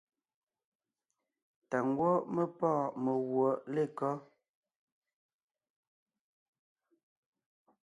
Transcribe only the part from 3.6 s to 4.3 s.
lekɔ́?